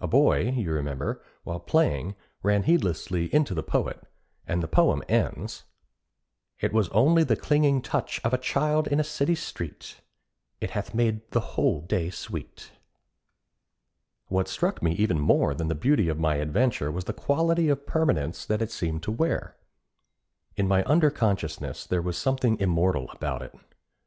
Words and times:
A 0.00 0.06
boy, 0.06 0.52
you 0.56 0.72
remember, 0.72 1.22
while 1.44 1.60
playing, 1.60 2.14
ran 2.42 2.62
heedlessly 2.62 3.26
into 3.26 3.52
the 3.52 3.62
poet, 3.62 4.02
and 4.46 4.62
the 4.62 4.68
poem 4.68 5.02
ends, 5.06 5.64
It 6.60 6.72
was 6.72 6.88
only 6.92 7.24
the 7.24 7.36
clinging 7.36 7.82
touch 7.82 8.18
Of 8.24 8.32
a 8.32 8.38
child 8.38 8.86
in 8.88 8.98
a 8.98 9.04
city 9.04 9.34
street; 9.34 10.00
It 10.62 10.70
hath 10.70 10.94
made 10.94 11.30
the 11.32 11.40
whole 11.56 11.82
day 11.82 12.08
sweet. 12.08 12.72
What 14.28 14.48
struck 14.48 14.82
me 14.82 14.92
even 14.92 15.20
more 15.20 15.52
than 15.54 15.68
the 15.68 15.74
beauty 15.74 16.08
of 16.08 16.18
my 16.18 16.36
adventure 16.36 16.90
was 16.90 17.04
the 17.04 17.12
quality 17.12 17.68
of 17.68 17.84
permanence 17.84 18.46
that 18.46 18.62
it 18.62 18.70
seemed 18.70 19.02
to 19.02 19.12
wear. 19.12 19.56
In 20.56 20.66
my 20.66 20.84
under 20.86 21.10
consciousness, 21.10 21.84
there 21.84 22.00
was 22.00 22.16
something 22.16 22.58
immortal 22.60 23.10
about 23.10 23.42
it. 23.42 23.54